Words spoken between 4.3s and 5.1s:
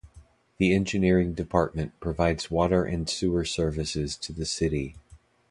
the city.